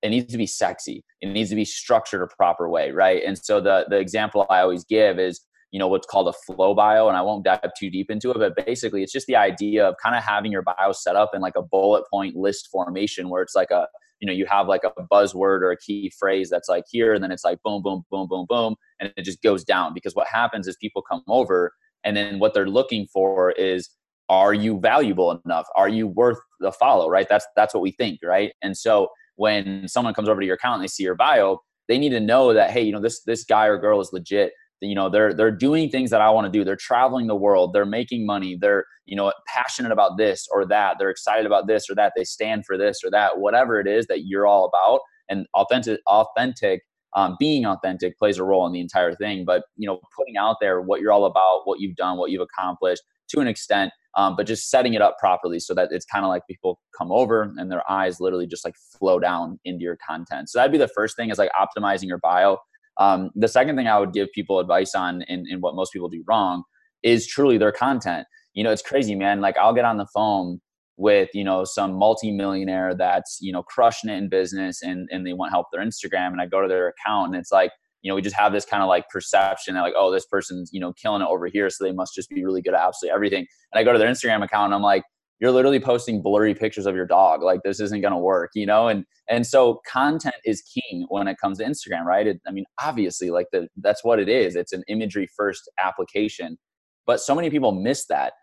[0.05, 1.03] it needs to be sexy.
[1.23, 3.23] It needs to be structured a proper way, right?
[3.27, 5.41] And so the the example I always give is,
[5.73, 8.39] you know, what's called a flow bio, and I won't dive too deep into it,
[8.39, 11.41] but basically it's just the idea of kind of having your bio set up in
[11.41, 13.89] like a bullet point list formation where it's like a,
[14.21, 17.25] you know, you have like a buzzword or a key phrase that's like here, and
[17.25, 19.95] then it's like boom, boom, boom, boom, boom, and it just goes down.
[19.95, 21.73] Because what happens is people come over
[22.05, 23.89] and then what they're looking for is
[24.29, 25.67] are you valuable enough?
[25.77, 27.27] Are you worth the follow, right?
[27.27, 28.53] That's that's what we think, right?
[28.61, 31.99] And so when someone comes over to your account and they see your bio, they
[31.99, 34.53] need to know that hey, you know this this guy or girl is legit.
[34.81, 36.65] You know they're they're doing things that I want to do.
[36.65, 37.73] They're traveling the world.
[37.73, 38.57] They're making money.
[38.61, 40.97] They're you know passionate about this or that.
[40.99, 42.13] They're excited about this or that.
[42.17, 43.39] They stand for this or that.
[43.39, 46.83] Whatever it is that you're all about, and authentic authentic
[47.17, 49.45] um, being authentic plays a role in the entire thing.
[49.45, 52.43] But you know putting out there what you're all about, what you've done, what you've
[52.43, 56.25] accomplished to an extent um, but just setting it up properly so that it's kind
[56.25, 59.99] of like people come over and their eyes literally just like flow down into your
[60.07, 60.49] content.
[60.49, 62.59] So that'd be the first thing is like optimizing your bio.
[62.99, 66.09] Um, the second thing I would give people advice on in, in what most people
[66.09, 66.63] do wrong
[67.03, 68.27] is truly their content.
[68.55, 69.41] You know, it's crazy, man.
[69.41, 70.61] Like I'll get on the phone
[70.97, 75.33] with, you know, some multimillionaire that's, you know, crushing it in business and, and they
[75.33, 76.29] want help their Instagram.
[76.29, 77.73] And I go to their account and it's like,
[78.05, 80.71] you know, we just have this kind of like perception that like, oh, this person's,
[80.73, 81.71] you know, killing it over here.
[81.71, 83.47] So they must just be really good at absolutely everything.
[83.73, 85.05] And I go to their Instagram account and I'm like,
[85.41, 87.43] you're literally posting blurry pictures of your dog.
[87.43, 88.89] Like this isn't going to work, you know?
[88.89, 92.27] And, and so content is king when it comes to Instagram, right?
[92.27, 94.55] It, I mean, obviously like the, that's what it is.
[94.55, 96.59] It's an imagery first application,
[97.07, 98.35] but so many people miss that.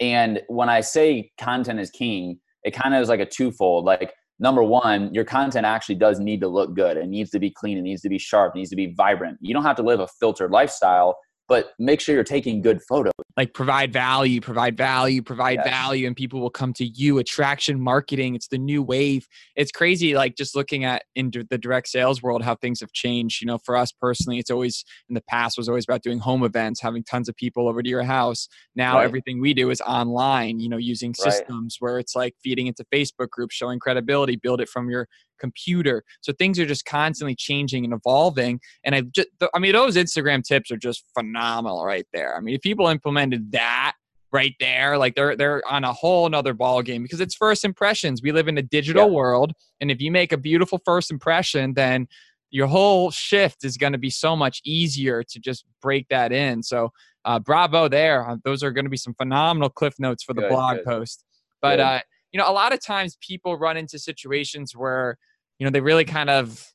[0.00, 3.84] And when I say content is king, it kind of is like a twofold.
[3.84, 6.96] Like number one, your content actually does need to look good.
[6.96, 7.78] It needs to be clean.
[7.78, 8.54] It needs to be sharp.
[8.54, 9.38] It needs to be vibrant.
[9.40, 11.16] You don't have to live a filtered lifestyle,
[11.48, 13.12] but make sure you're taking good photos.
[13.36, 15.68] like provide value, provide value, provide Yes.
[15.68, 17.18] value, and people will come to you.
[17.18, 19.26] Attraction marketing, it's the new wave.
[19.56, 23.40] It's crazy, like just looking at in the direct sales world, how things have changed.
[23.42, 26.44] You know, for us personally, it's always in the past was always about doing home
[26.44, 28.46] events, having tons of people over to your house.
[28.76, 29.04] Now Right.
[29.04, 30.60] everything we do is online.
[30.60, 31.32] You know, using Right.
[31.32, 36.04] systems where it's like feeding into Facebook groups, showing credibility, build it from your computer.
[36.20, 38.60] So things are just constantly changing and evolving.
[38.84, 42.36] And I just, I mean, those Instagram tips are just phenomenal right there.
[42.36, 43.94] I mean, if people implemented that
[44.32, 48.22] right there, like they're they're on a whole nother ball game because it's first impressions.
[48.22, 49.12] We live in a digital Yeah.
[49.12, 52.08] world, and if you make a beautiful first impression, then
[52.50, 56.62] your whole shift is going to be so much easier to just break that in.
[56.62, 56.90] So,
[57.24, 58.28] uh, bravo there.
[58.28, 60.84] Uh, Those are going to be some phenomenal cliff notes for the Good, blog good.
[60.84, 61.24] post.
[61.62, 62.00] But uh,
[62.34, 65.16] you know, a lot of times people run into situations where
[65.60, 66.66] you know they really kind of,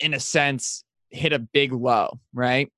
[0.00, 2.72] in a sense, hit a big low, right?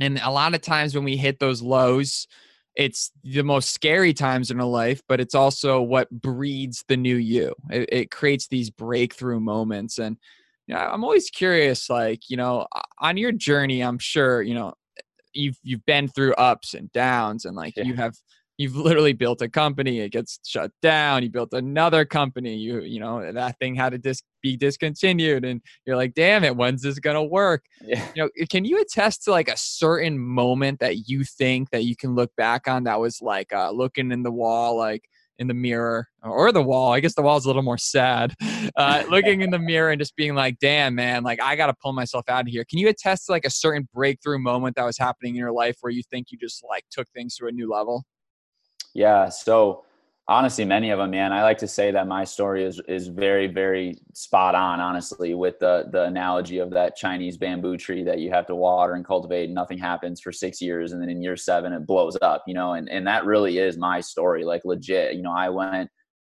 [0.00, 2.26] And a lot of times when we hit those lows,
[2.74, 7.16] it's the most scary times in our life, but it's also what breeds the new
[7.16, 7.52] you.
[7.70, 9.98] It, it creates these breakthrough moments.
[9.98, 10.16] And
[10.66, 12.66] you know, I'm always curious, like, you know,
[13.00, 14.72] on your journey, I'm sure, you know,
[15.34, 17.84] you've you've been through ups and downs and like Yeah.
[17.84, 18.14] you have
[18.58, 23.00] you've literally built a company it gets shut down you built another company you you
[23.00, 26.98] know that thing had to dis- be discontinued and you're like damn it when's this
[26.98, 28.06] gonna work yeah.
[28.14, 31.96] you know can you attest to like a certain moment that you think that you
[31.96, 35.54] can look back on that was like uh, looking in the wall like in the
[35.54, 36.92] mirror or the wall.
[36.92, 38.34] I guess the wall's a little more sad.
[38.76, 41.74] Uh, looking in the mirror and just being like, damn, man, like I got to
[41.80, 42.64] pull myself out of here.
[42.64, 45.76] Can you attest to like a certain breakthrough moment that was happening in your life
[45.80, 48.04] where you think you just like took things to a new level?
[48.98, 49.28] Yeah.
[49.28, 49.84] So
[50.26, 51.32] honestly, many of them, man.
[51.32, 54.80] I like to say that my story is is very, very spot on.
[54.80, 58.94] Honestly, with the the analogy of that Chinese bamboo tree that you have to water
[58.94, 62.18] and cultivate, and nothing happens for six years, and then in year seven it blows
[62.22, 62.42] up.
[62.48, 64.44] You know, and and that really is my story.
[64.44, 65.14] Like legit.
[65.14, 65.88] You know, I went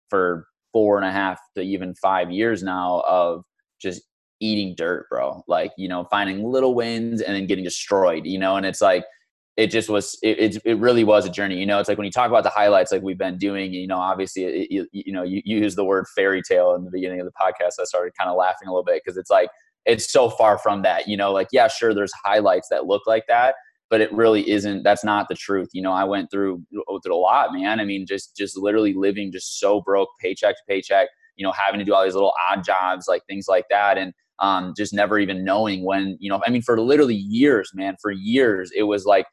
[0.08, 3.44] for four and a half to even five years now of
[3.78, 4.00] just
[4.40, 5.42] eating dirt, bro.
[5.48, 8.24] Like you know, finding little wins and then getting destroyed.
[8.24, 9.04] You know, and it's like
[9.56, 11.78] it just was it, it, really was a journey you know?
[11.78, 14.44] It's like when you talk about the highlights like we've been doing you know obviously
[14.44, 17.26] it, you, you know you, you use the word fairy tale in the beginning of
[17.26, 19.48] the podcast i started kind of laughing a little bit because it's like
[19.86, 21.32] it's so far from that you know?
[21.32, 23.54] Like yeah sure there's highlights that look like that
[23.90, 25.92] but it really isn't that's not the truth you know?
[25.92, 26.62] I went through
[27.04, 27.80] through a lot man.
[27.80, 31.78] I mean just just literally living just so broke paycheck to paycheck you know having
[31.78, 35.20] to do all these little odd jobs like things like that and um, just never
[35.20, 36.42] even knowing when you know?
[36.44, 39.26] I mean for literally years man for years it was like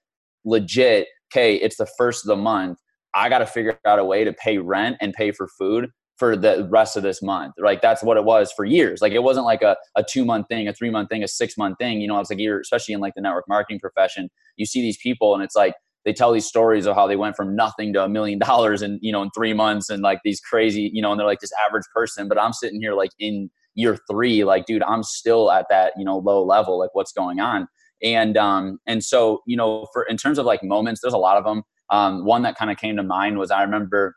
[0.46, 2.80] legit, okay, it's the first of the month.
[3.14, 6.38] I got to figure out a way to pay rent and pay for food for
[6.38, 7.56] the rest of this month.
[7.58, 9.02] Like that's what it was for years.
[9.02, 11.58] Like it wasn't like a, a two month thing, a three month thing, a six
[11.58, 12.00] month thing.
[12.00, 14.98] You know, it's like you're especially in like the network marketing profession, you see these
[15.02, 15.74] people and it's like
[16.06, 19.00] they tell these stories of how they went from nothing to a million dollars in,
[19.02, 21.52] you know, in three months and like these crazy, you know, and they're like this
[21.68, 22.28] average person.
[22.28, 26.06] But I'm sitting here like in year three, like, dude, I'm still at that, you
[26.06, 26.78] know, low level.
[26.78, 27.68] Like what's going on?
[28.04, 31.38] And um, and so you know, for in terms of like moments, there's a lot
[31.38, 31.64] of them.
[31.90, 34.16] Um, one that kind of came to mind was I remember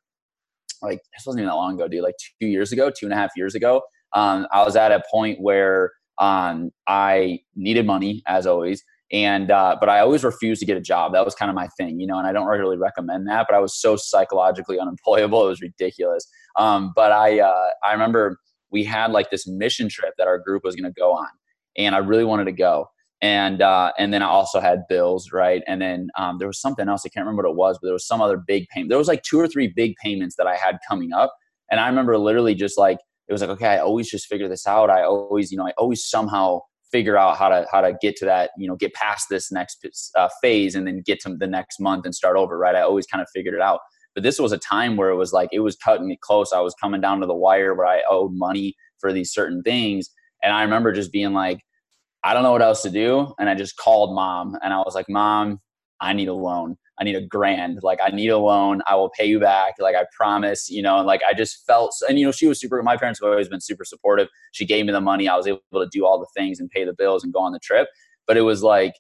[0.83, 2.03] like this wasn't even that long ago, dude.
[2.03, 5.03] Like two years ago, two and a half years ago, um, I was at a
[5.11, 10.66] point where um, I needed money as always, and uh, but I always refused to
[10.66, 11.12] get a job.
[11.12, 12.18] That was kind of my thing, you know.
[12.18, 16.27] And I don't really recommend that, but I was so psychologically unemployable, it was ridiculous.
[16.57, 18.38] Um, but I uh, I remember
[18.70, 21.29] we had like this mission trip that our group was going to go on,
[21.77, 22.88] and I really wanted to go
[23.24, 25.62] and uh, and then I also had bills, right?
[25.66, 27.94] And then um, there was something else I can't remember what it was, but there
[27.94, 28.90] was some other big payment.
[28.90, 31.34] There was like two or three big payments that I had coming up,
[31.70, 34.66] and I remember literally just like it was like, okay, I always just figure this
[34.66, 34.90] out.
[34.90, 36.60] I always, you know, I always somehow
[36.92, 39.87] figure out how to how to get to that, you know, get past this next
[40.14, 42.76] uh, phase and then get to the next month and start over, right?
[42.76, 43.80] I always kind of figured it out.
[44.14, 46.52] But this was a time where it was like it was cutting it close.
[46.52, 50.10] I was coming down to the wire where I owed money for these certain things,
[50.42, 51.60] and I remember just being like
[52.24, 53.34] I don't know what else to do.
[53.38, 55.60] And I just called mom and I was like, Mom,
[56.00, 56.76] I need a loan.
[56.98, 57.80] I need a grand.
[57.82, 58.80] Like, I need a loan.
[58.87, 59.74] I will pay you back.
[59.78, 62.60] Like, I promise, you know, and like, I just felt, and you know, she was
[62.60, 64.28] super, my parents have always been super supportive.
[64.52, 65.28] She gave me the money.
[65.28, 67.52] I was able to do all the things and pay the bills and go on
[67.52, 67.88] the trip.
[68.26, 68.94] But it was like,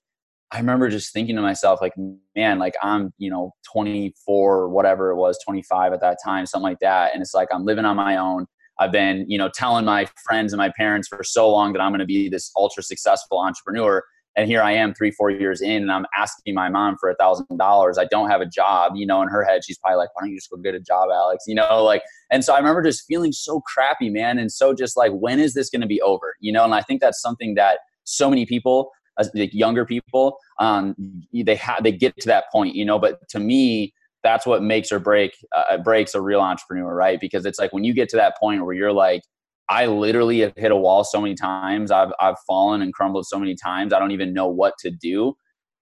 [0.50, 1.94] I remember just thinking to myself, like,
[2.36, 6.68] man, like I'm, you know, 24 or whatever it was, 25 at that time, something
[6.68, 7.12] like that.
[7.14, 8.46] And it's like I'm living on my own.
[8.78, 11.90] I've been, you know, telling my friends and my parents for so long that I'm
[11.90, 14.02] going to be this ultra successful entrepreneur.
[14.36, 17.14] And here I am three, four years in, and I'm asking my mom for a
[17.14, 17.98] thousand dollars.
[17.98, 20.30] I don't have a job, you know, in her head, she's probably like, why don't
[20.30, 21.44] you just go get a job, Alex?
[21.46, 24.38] You know, like, and so I remember just feeling so crappy, man.
[24.40, 26.34] And so just like, when is this going to be over?
[26.40, 28.90] You know, and I think that's something that so many people,
[29.34, 30.96] like younger people, um,
[31.32, 34.90] they have, they get to that point, you know, but to me, that's what makes
[34.90, 37.20] or break uh, breaks a real entrepreneur, right?
[37.20, 39.22] Because it's like when you get to that point where you're like,
[39.68, 41.90] I literally have hit a wall so many times.
[41.92, 43.92] I've I've fallen and crumbled so many times.
[43.92, 45.34] I don't even know what to do,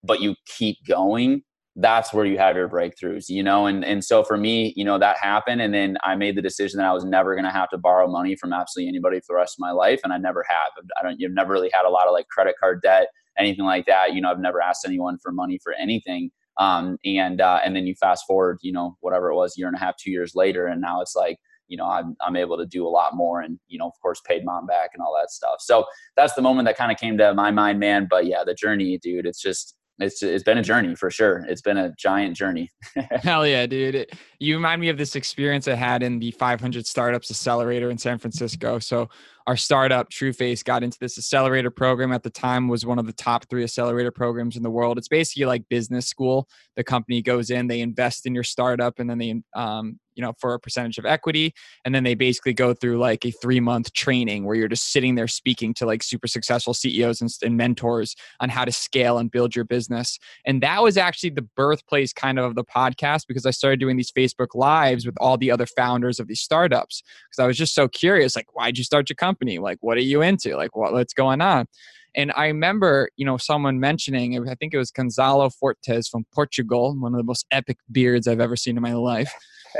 [0.04, 1.42] but you keep going.
[1.74, 3.66] That's where you have your breakthroughs, you know.
[3.66, 6.78] And and so for me, you know, that happened, and then I made the decision
[6.78, 9.36] that I was never going to have to borrow money from absolutely anybody for the
[9.36, 10.84] rest of my life, and I never have.
[10.98, 11.18] I don't.
[11.18, 13.06] You've never really had a lot of like credit card debt,
[13.38, 14.14] anything like that.
[14.14, 16.30] You know, I've never asked anyone for money for anything.
[16.58, 19.76] Um, and uh, and then you fast forward, you know, whatever it was, year and
[19.76, 21.38] a half, two years later, and now it's like,
[21.68, 24.20] you know, I'm I'm able to do a lot more, and you know, of course,
[24.26, 25.56] paid mom back and all that stuff.
[25.60, 25.86] So
[26.16, 28.06] that's the moment that kind of came to my mind, man.
[28.08, 31.44] But yeah, the journey, dude, it's just it's it's been a journey for sure.
[31.48, 32.70] It's been a giant journey.
[33.10, 34.10] Hell yeah, dude!
[34.38, 38.18] You remind me of this experience I had in the 500 Startups Accelerator in San
[38.18, 38.78] Francisco.
[38.78, 39.08] So
[39.46, 43.12] our startup TrueFace got into this accelerator program at the time was one of the
[43.12, 44.98] top three accelerator programs in the world.
[44.98, 46.48] It's basically like business school.
[46.76, 50.32] The company goes in, they invest in your startup, and then they um, you know
[50.38, 53.92] for a percentage of equity and then they basically go through like a three month
[53.92, 58.16] training where you're just sitting there speaking to like super successful ceos and, and, mentors
[58.40, 62.38] on how to scale and build your business and that was actually the birthplace kind
[62.38, 65.66] of of the podcast because i started doing these facebook lives with all the other
[65.66, 69.16] founders of these startups because i was just so curious like why'd you start your
[69.16, 70.56] company like what are you into?
[70.56, 71.66] Like what, what's going on?
[72.14, 76.94] And I remember, you know, someone mentioning, I think it was Gonzalo Fortes from Portugal,
[76.98, 79.32] one of the most epic beards I've ever seen in my life.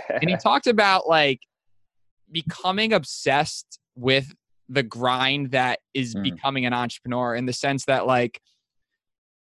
[0.09, 1.41] And he talked about like
[2.31, 4.35] becoming obsessed with
[4.69, 6.23] the grind that is mm.
[6.23, 8.41] becoming an entrepreneur in the sense that like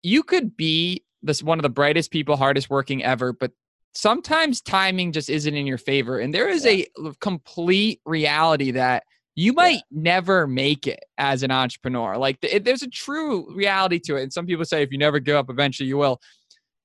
[0.03, 3.51] you could be this one of the brightest people hardest working ever but
[3.93, 6.19] sometimes timing just isn't in your favor.
[6.19, 6.83] And there is yeah.
[7.05, 9.03] a complete reality that
[9.35, 9.81] you might yeah.
[9.91, 14.33] never make it as an entrepreneur like it, there's a true reality to it and
[14.33, 16.19] some people say if you never give up eventually you will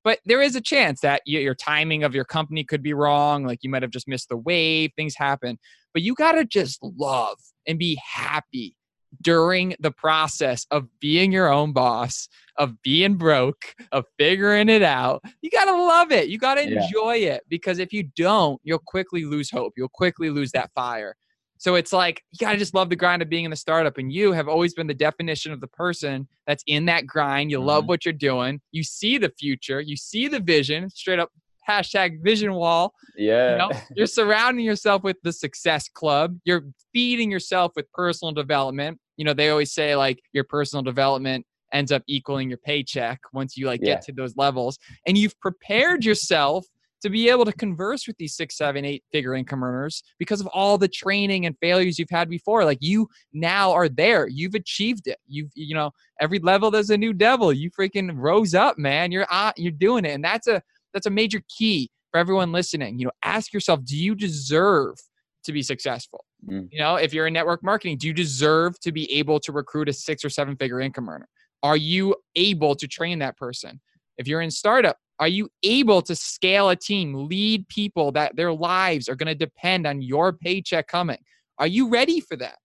[0.07, 3.43] but there is a chance that you, your timing of your company could be wrong.
[3.43, 5.59] Like you might have just missed the wave, things happen.
[5.93, 8.77] But you got to just love and be happy
[9.21, 15.25] during the process of being your own boss, of being broke, of figuring it out.
[15.41, 16.29] You got to love it.
[16.29, 17.33] You got to enjoy yeah.
[17.33, 19.73] it because if you don't, you'll quickly lose hope.
[19.75, 21.17] You'll quickly lose that fire.
[21.59, 23.97] So it's like you gotta just love the grind of being in the startup.
[23.97, 27.51] And you have always been the definition of the person that's in that grind.
[27.51, 27.67] You mm-hmm.
[27.67, 28.61] love what you're doing.
[28.71, 29.81] You see the future.
[29.81, 30.89] You see the vision.
[30.89, 31.29] Straight up
[31.67, 32.93] hashtag vision wall.
[33.17, 33.51] Yeah.
[33.51, 36.37] You know, you're surrounding yourself with the success club.
[36.45, 38.99] You're feeding yourself with personal development.
[39.17, 43.57] You know, they always say like your personal development ends up equaling your paycheck once
[43.57, 43.95] you like yeah.
[43.95, 44.77] get to those levels.
[45.05, 46.65] And you've prepared yourself
[47.01, 50.47] to be able to converse with these six, seven, eight figure income earners because of
[50.47, 52.65] all the training and failures you've had before.
[52.65, 54.27] Like you now are there.
[54.27, 55.19] You've achieved it.
[55.27, 57.53] You've, you know, every level there's a new devil.
[57.53, 59.11] You freaking rose up, man.
[59.11, 60.11] You're uh, you're doing it.
[60.11, 60.61] And that's a
[60.93, 62.97] that's a major key for everyone listening.
[62.99, 64.95] You know, ask yourself, do you deserve
[65.43, 66.25] to be successful?
[66.49, 66.67] Mm.
[66.71, 69.89] You know, if you're in network marketing, do you deserve to be able to recruit
[69.89, 71.27] a six or seven figure income earner?
[71.63, 73.79] Are you able to train that person?
[74.17, 78.53] If you're in startup, are you able to scale a team, lead people that their
[78.53, 81.17] lives are going to depend on your paycheck coming?
[81.57, 82.57] Are you ready for that?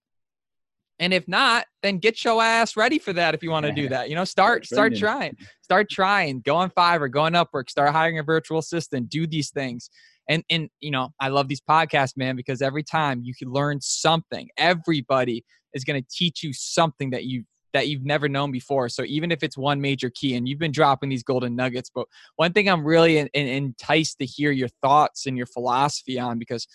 [0.99, 3.89] And if not, then get your ass ready for that if you want to do
[3.91, 4.09] that.
[4.09, 5.37] You know, start start trying.
[5.63, 6.41] Start trying.
[6.41, 9.91] Go on Fiverr, go on Upwork, start hiring a virtual assistant, do these things.
[10.29, 13.81] And and you know, I love these podcasts, man, because every time you can learn
[13.81, 14.49] something.
[14.57, 18.89] Everybody is going to teach you something that you that you've never known before.
[18.89, 22.07] So even if it's one major key, and you've been dropping these golden nuggets, but
[22.37, 26.39] one thing I'm really in, in, enticed to hear your thoughts and your philosophy on,
[26.39, 26.67] because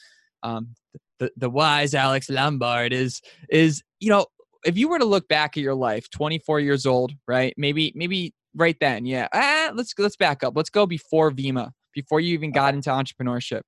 [0.44, 0.76] um,
[1.20, 4.26] the the wise Alex Lombard is is you know
[4.66, 7.54] if you were to look back at your life, 24 years old, right?
[7.58, 9.28] Maybe maybe right then, yeah.
[9.34, 10.54] Ah, let's let's back up.
[10.56, 13.62] Let's go before Vemma, before you even got into entrepreneurship,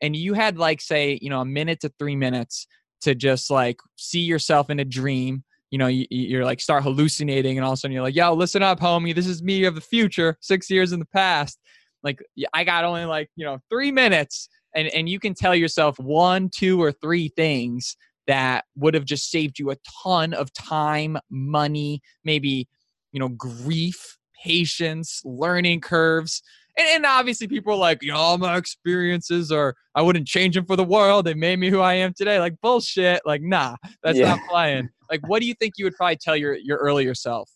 [0.00, 2.66] and you had like say you know a minute to three minutes
[3.02, 7.58] to just like see yourself in a dream you know, you, you're like start hallucinating,
[7.58, 9.14] and all of a sudden you're like, "Yo, listen up, homie.
[9.14, 11.58] This is me of the future, six years in the past."
[12.02, 12.22] Like,
[12.54, 16.50] I got only like you know three minutes, and and you can tell yourself one,
[16.54, 22.00] two, or three things that would have just saved you a ton of time, money,
[22.24, 22.68] maybe
[23.16, 26.42] you know, grief, patience, learning curves.
[26.78, 30.54] And, and, obviously, people are like, you know, all my experiences are, I wouldn't change
[30.54, 31.24] them for the world.
[31.24, 32.38] They made me who I am today.
[32.38, 33.22] Like, bullshit.
[33.24, 34.34] Like, nah, that's yeah.
[34.34, 34.90] not flying.
[35.10, 37.50] Like, what do you think you would probably tell your your earlier self?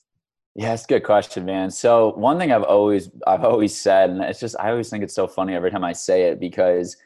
[0.56, 1.70] Yeah, it's a good question, man.
[1.70, 5.14] So one thing I've always I've always said, and it's just I always think it's
[5.14, 6.96] so funny every time I say it because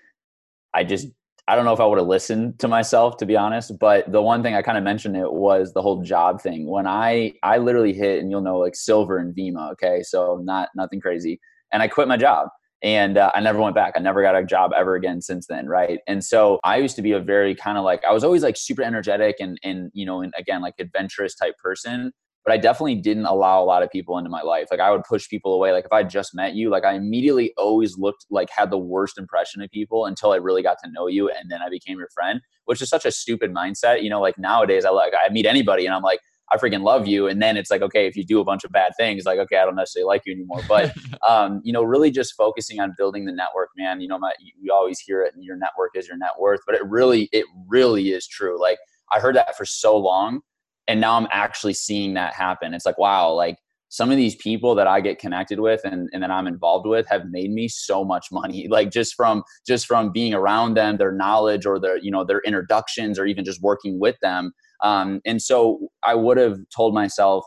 [0.73, 1.09] I just
[1.47, 4.23] I don't know if I would have listened to myself to be honest, but the
[4.23, 6.67] one thing I kind of mentioned it was the whole job thing.
[6.69, 10.03] When I I literally hit and you'll know like silver and Vemma, okay?
[10.03, 11.39] So not nothing crazy.
[11.73, 12.49] And I quit my job
[12.85, 13.95] and uh, I never went back.
[13.97, 16.01] I never got a job ever again since then, right?
[16.07, 18.59] And so I used to be a very kind of like I was always like
[18.59, 22.13] super energetic and and you know and again like adventurous type person,
[22.45, 24.69] but I definitely didn't allow a lot of people into my life.
[24.71, 25.73] Like I would push people away.
[25.73, 29.17] Like if I just met you, like I immediately always looked like had the worst
[29.17, 32.11] impression of people until I really got to know you, and then I became your
[32.13, 34.03] friend, which is such a stupid mindset.
[34.03, 37.07] You know, like nowadays I like I meet anybody and I'm like I freaking love
[37.07, 37.27] you.
[37.27, 39.57] And then it's like, okay, if you do a bunch of bad things, like, okay,
[39.57, 40.61] I don't necessarily like you anymore.
[40.69, 40.95] But,
[41.29, 44.73] um, you know, really just focusing on building the network, man, you know, my, you
[44.73, 48.11] always hear it and your network is your net worth, but it really, it really
[48.11, 48.61] is true.
[48.61, 48.79] Like
[49.13, 50.41] I heard that for so long
[50.87, 52.75] and now I'm actually seeing that happen.
[52.75, 53.57] It's like, wow, like
[53.89, 57.07] some of these people that I get connected with and, and that I'm involved with
[57.09, 58.67] have made me so much money.
[58.75, 62.41] Like just from just from being around them, their knowledge or their, you know, their
[62.41, 64.53] introductions or even just working with them
[64.85, 67.45] Um, and so I would have told myself,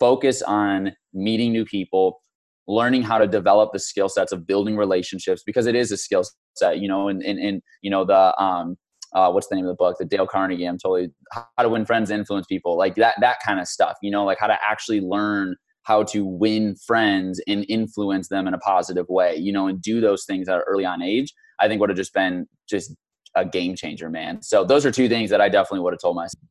[0.00, 2.20] focus on meeting new people,
[2.66, 6.24] learning how to develop the skill sets of building relationships because it is a skill
[6.56, 8.76] set, you know, and, and, and you know, the, um,
[9.14, 9.96] uh, what's the name of the book?
[9.98, 10.64] The Dale Carnegie.
[10.64, 14.10] I'm totally how to win friends, influence people, like that, that kind of stuff, you
[14.10, 15.54] know, like how to actually learn
[15.84, 20.00] how to win friends and influence them in a positive way, you know, and do
[20.00, 22.92] those things at an early on age, I think would have just been just
[23.36, 24.42] a game changer, man.
[24.42, 26.42] So those are two things that I definitely would have told myself.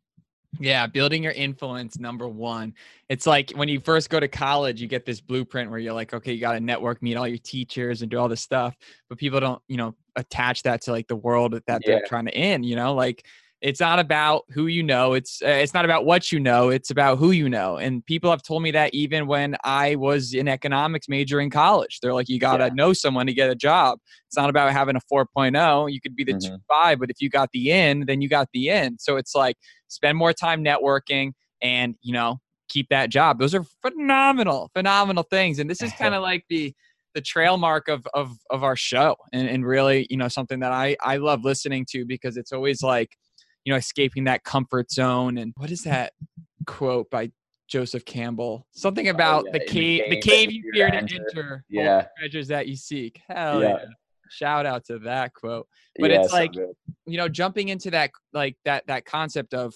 [0.59, 2.73] Yeah, building your influence, number one.
[3.09, 6.13] It's like when you first go to college, you get this blueprint where you're like,
[6.13, 8.75] okay, you got to network, meet all your teachers, and do all this stuff.
[9.09, 11.79] But people don't, you know, attach that to like the world that yeah.
[11.86, 13.25] they're trying to in, You know, like
[13.62, 16.91] it's not about who you know it's uh, it's not about what you know it's
[16.91, 17.78] about who you know.
[17.78, 21.99] And people have told me that even when i was an economics major in college
[22.01, 22.74] they're like you got to yeah.
[22.74, 23.99] know someone to get a job.
[24.28, 26.56] It's not about having a 4.0 you could be the mm-hmm.
[26.72, 28.97] 2.5 but if you got the in then you got the in.
[28.99, 31.32] So it's like spend more time networking
[31.62, 33.39] and you know keep that job.
[33.39, 35.60] Those are phenomenal phenomenal things.
[35.60, 36.74] And this is kind of like the
[37.16, 40.74] the trail mark of of of our show and, and really you know something that
[40.74, 43.16] i i love listening to because it's always like
[43.66, 45.38] you know, escaping that comfort zone.
[45.38, 46.13] And what is that
[46.66, 47.32] quote by
[47.68, 48.66] Joseph Campbell?
[48.72, 49.53] Something oh, about oh, yeah.
[49.53, 52.05] the, cave, the, cave, you fear to enter, enter yeah.
[52.18, 53.20] treasures that you seek.
[53.28, 53.70] Hell yeah.
[53.70, 53.86] yeah.
[54.30, 55.68] Shout out to that quote.
[55.99, 56.74] But yeah, it's like, so
[57.05, 59.76] you know, jumping into that, like that, that concept of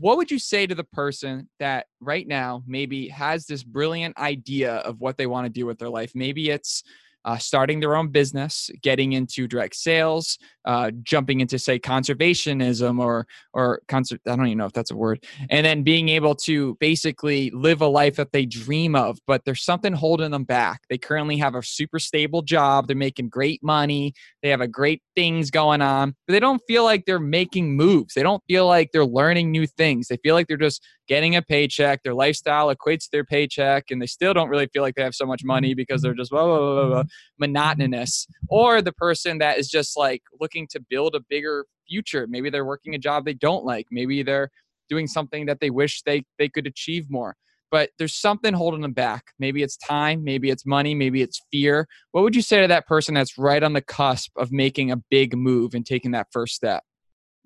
[0.00, 4.74] what would you say to the person that right now maybe has this brilliant idea
[4.76, 6.12] of what they want to do with their life?
[6.14, 6.82] Maybe it's,
[7.24, 13.26] uh, starting their own business, getting into direct sales, uh, jumping into say conservationism or
[13.52, 17.50] or I don't even know if that's a word, and then being able to basically
[17.50, 20.82] live a life that they dream of, but there's something holding them back.
[20.88, 25.02] They currently have a super stable job, they're making great money, they have a great
[25.14, 28.14] things going on, but they don't feel like they're making moves.
[28.14, 30.08] They don't feel like they're learning new things.
[30.08, 32.02] They feel like they're just getting a paycheck.
[32.02, 35.14] Their lifestyle equates to their paycheck, and they still don't really feel like they have
[35.14, 37.02] so much money because they're just blah, blah, blah, blah,
[37.38, 38.26] monotonous.
[38.48, 42.26] Or the person that is just like looking to build a bigger future.
[42.28, 43.86] Maybe they're working a job they don't like.
[43.90, 44.50] Maybe they're
[44.88, 47.36] doing something that they wish they they could achieve more
[47.70, 49.26] but there's something holding them back.
[49.38, 51.86] Maybe it's time, maybe it's money, maybe it's fear.
[52.12, 54.96] What would you say to that person that's right on the cusp of making a
[54.96, 56.82] big move and taking that first step?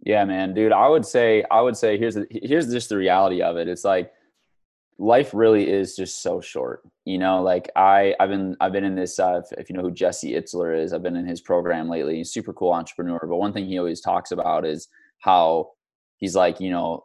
[0.04, 3.42] Yeah, man, dude, I would say I would say here's the, here's just the reality
[3.42, 3.68] of it.
[3.68, 4.12] It's like
[4.98, 6.82] life really is just so short.
[7.04, 9.90] You know, like I I've been I've been in this uh, if, you know who
[9.90, 12.16] Jesse Itzler is, I've been in his program lately.
[12.16, 14.88] He's super cool entrepreneur, but one thing he always talks about is
[15.20, 15.70] how
[16.18, 17.04] he's like, you know,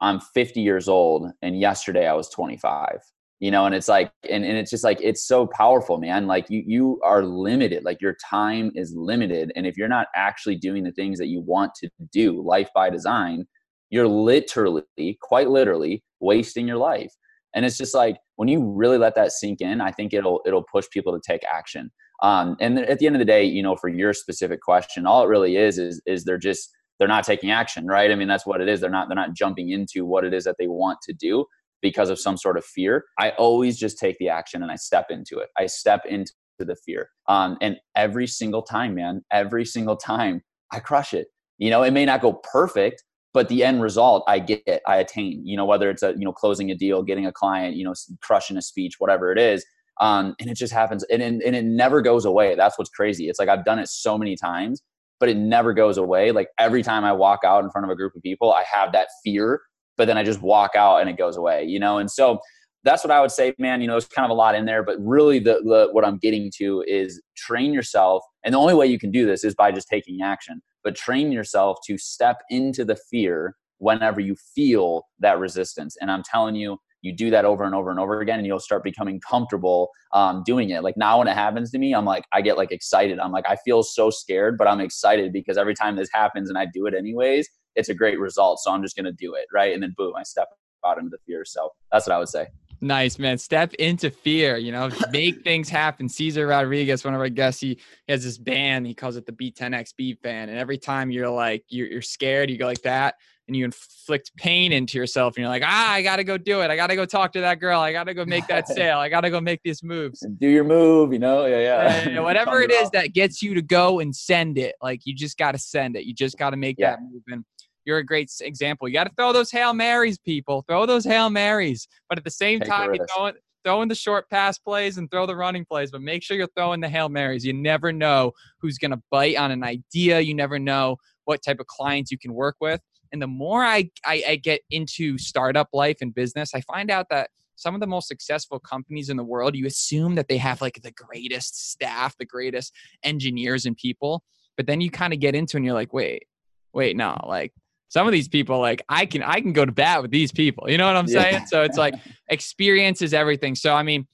[0.00, 2.98] I'm 50 years old and yesterday I was 25
[3.42, 6.48] you know and it's like and, and it's just like it's so powerful man like
[6.48, 10.84] you you are limited like your time is limited and if you're not actually doing
[10.84, 13.46] the things that you want to do life by design
[13.92, 14.82] you're literally
[15.20, 17.12] quite literally wasting your life
[17.54, 20.64] and it's just like when you really let that sink in i think it'll it'll
[20.64, 21.90] push people to take action
[22.22, 25.22] um, and at the end of the day you know for your specific question all
[25.22, 28.46] it really is is is they're just they're not taking action right i mean that's
[28.46, 30.98] what it is they're not they're not jumping into what it is that they want
[31.02, 31.44] to do
[31.82, 35.06] because of some sort of fear, I always just take the action and I step
[35.10, 35.48] into it.
[35.58, 37.10] I step into the fear.
[37.28, 41.26] Um, and every single time, man, every single time I crush it.
[41.58, 43.04] You know, it may not go perfect,
[43.34, 45.42] but the end result I get, I attain.
[45.44, 47.94] You know, whether it's a you know closing a deal, getting a client, you know,
[48.20, 49.64] crushing a speech, whatever it is.
[50.00, 52.54] Um, and it just happens, and, and and it never goes away.
[52.54, 53.28] That's what's crazy.
[53.28, 54.82] It's like I've done it so many times,
[55.20, 56.32] but it never goes away.
[56.32, 58.92] Like every time I walk out in front of a group of people, I have
[58.92, 59.60] that fear
[59.96, 61.98] but then I just walk out and it goes away, you know?
[61.98, 62.40] And so
[62.84, 63.80] that's what I would say, man.
[63.80, 66.18] You know, there's kind of a lot in there, but really the, the what I'm
[66.18, 68.24] getting to is train yourself.
[68.44, 71.32] And the only way you can do this is by just taking action, but train
[71.32, 75.96] yourself to step into the fear whenever you feel that resistance.
[76.00, 78.60] And I'm telling you, you do that over and over and over again and you'll
[78.60, 82.24] start becoming comfortable um, doing it like now when it happens to me i'm like
[82.32, 85.74] i get like excited i'm like i feel so scared but i'm excited because every
[85.74, 88.58] time this happens and i do it anyways it's a great result.
[88.60, 89.46] So I'm just going to do it.
[89.52, 89.72] Right.
[89.72, 90.48] And then boom, I step
[90.84, 91.44] out into the fear.
[91.44, 92.46] So that's what I would say.
[92.82, 93.38] Nice, man.
[93.38, 96.08] Step into fear, you know, make things happen.
[96.08, 99.32] Cesar Rodriguez, one of our guests, he, he has this band, he calls it the
[99.32, 100.50] B10X Beat Band.
[100.50, 103.14] And every time you're like, you're, you're scared, you go like that
[103.46, 106.60] and you inflict pain into yourself and you're like, ah, I got to go do
[106.62, 106.72] it.
[106.72, 107.80] I got to go talk to that girl.
[107.80, 108.98] I got to go make that sale.
[108.98, 110.26] I got to go make these moves.
[110.38, 111.46] Do your move, you know?
[111.46, 112.08] Yeah, yeah.
[112.08, 115.38] And whatever it is that gets you to go and send it, like you just
[115.38, 116.04] got to send it.
[116.04, 116.90] You just got to make yeah.
[116.90, 117.22] that move.
[117.28, 117.44] And
[117.84, 118.88] you're a great example.
[118.88, 120.64] You got to throw those Hail Marys, people.
[120.68, 121.88] Throw those Hail Marys.
[122.08, 123.32] But at the same Take time, you throw,
[123.64, 126.80] throwing the short pass plays and throw the running plays, but make sure you're throwing
[126.80, 127.44] the Hail Marys.
[127.44, 130.20] You never know who's going to bite on an idea.
[130.20, 132.80] You never know what type of clients you can work with.
[133.12, 137.08] And the more I, I, I get into startup life and business, I find out
[137.10, 140.60] that some of the most successful companies in the world, you assume that they have
[140.60, 142.74] like the greatest staff, the greatest
[143.04, 144.24] engineers and people.
[144.56, 146.24] But then you kind of get into and you're like, wait,
[146.72, 147.52] wait, no, like
[147.92, 150.70] some of these people, like I can I can go to bat with these people.
[150.70, 151.22] You know what I'm yeah.
[151.22, 151.46] saying?
[151.48, 151.94] So it's like
[152.30, 153.54] experience is everything.
[153.54, 154.06] So I mean,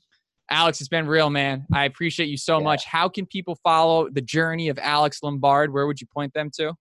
[0.50, 1.64] Alex, it's been real, man.
[1.72, 2.64] I appreciate you so yeah.
[2.64, 2.84] much.
[2.86, 5.72] How can people follow the journey of Alex Lombard?
[5.72, 6.74] Where would you point them to?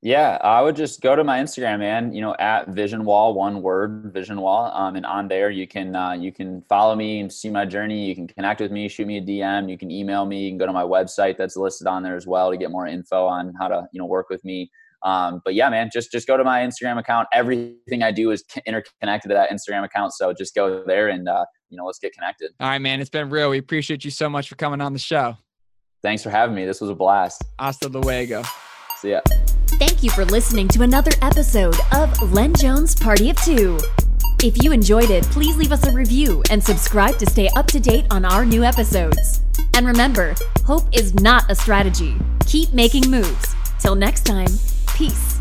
[0.00, 2.12] Yeah, I would just go to my Instagram, man.
[2.12, 5.96] You know, at Vision Wall, one word, Vision Wall, um, and on there you can
[5.96, 8.06] uh, you can follow me and see my journey.
[8.06, 9.68] You can connect with me, shoot me a DM.
[9.68, 10.44] You can email me.
[10.44, 12.86] You can go to my website that's listed on there as well to get more
[12.86, 14.70] info on how to you know work with me.
[15.02, 17.28] Um, but yeah, man, just just go to my Instagram account.
[17.32, 20.12] Everything I do is interconnected to that Instagram account.
[20.12, 22.52] So just go there and uh, you know let's get connected.
[22.60, 23.00] All right, man.
[23.00, 23.50] It's been real.
[23.50, 25.36] We appreciate you so much for coming on the show.
[26.02, 26.64] Thanks for having me.
[26.64, 27.44] This was a blast.
[27.58, 28.42] Hasta luego.
[28.98, 29.20] See ya.
[29.78, 33.78] Thank you for listening to another episode of Ian Jones Party of Two.
[34.42, 37.80] If you enjoyed it, please leave us a review and subscribe to stay up to
[37.80, 39.42] date on our new episodes.
[39.74, 40.34] And remember,
[40.64, 42.16] hope is not a strategy.
[42.46, 43.56] Keep making moves.
[43.80, 44.48] Till next time,
[44.98, 45.37] peace.